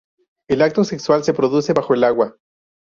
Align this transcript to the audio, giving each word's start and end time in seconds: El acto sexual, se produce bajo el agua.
El 0.49 0.63
acto 0.63 0.83
sexual, 0.83 1.23
se 1.23 1.31
produce 1.35 1.73
bajo 1.73 1.93
el 1.93 2.03
agua. 2.03 2.35